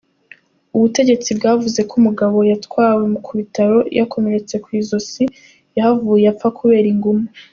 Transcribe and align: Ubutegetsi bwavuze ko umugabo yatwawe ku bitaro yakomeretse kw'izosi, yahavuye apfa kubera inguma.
Ubutegetsi 0.75 1.29
bwavuze 1.37 1.79
ko 1.89 1.93
umugabo 2.01 2.37
yatwawe 2.51 3.03
ku 3.25 3.31
bitaro 3.39 3.77
yakomeretse 3.97 4.55
kw'izosi, 4.63 5.23
yahavuye 5.75 6.25
apfa 6.33 6.49
kubera 6.59 6.87
inguma. 6.95 7.25